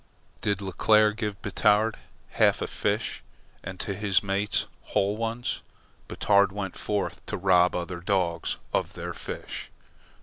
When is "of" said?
8.73-8.93